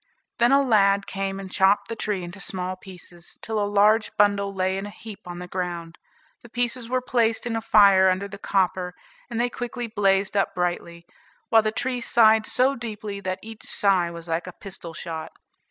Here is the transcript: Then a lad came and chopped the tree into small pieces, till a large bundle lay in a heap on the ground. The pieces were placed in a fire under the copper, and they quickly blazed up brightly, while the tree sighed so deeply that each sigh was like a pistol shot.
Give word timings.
Then 0.39 0.51
a 0.51 0.63
lad 0.63 1.05
came 1.05 1.39
and 1.39 1.51
chopped 1.51 1.87
the 1.87 1.95
tree 1.95 2.23
into 2.23 2.39
small 2.39 2.75
pieces, 2.75 3.37
till 3.43 3.59
a 3.61 3.69
large 3.69 4.09
bundle 4.17 4.51
lay 4.51 4.75
in 4.75 4.87
a 4.87 4.89
heap 4.89 5.19
on 5.27 5.37
the 5.37 5.47
ground. 5.47 5.99
The 6.41 6.49
pieces 6.49 6.89
were 6.89 7.01
placed 7.03 7.45
in 7.45 7.55
a 7.55 7.61
fire 7.61 8.09
under 8.09 8.27
the 8.27 8.39
copper, 8.39 8.95
and 9.29 9.39
they 9.39 9.47
quickly 9.47 9.85
blazed 9.85 10.35
up 10.35 10.55
brightly, 10.55 11.05
while 11.49 11.61
the 11.61 11.71
tree 11.71 12.01
sighed 12.01 12.47
so 12.47 12.75
deeply 12.75 13.19
that 13.19 13.37
each 13.43 13.61
sigh 13.63 14.09
was 14.09 14.27
like 14.27 14.47
a 14.47 14.53
pistol 14.53 14.95
shot. 14.95 15.33